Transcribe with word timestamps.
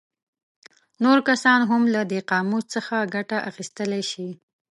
نور 1.03 1.19
کسان 1.27 1.59
هم 1.69 1.81
له 1.93 2.01
دې 2.11 2.19
قاموس 2.31 2.65
څخه 2.75 3.09
ګټه 3.15 3.37
اخیستلی 3.49 4.03
شي. 4.11 4.27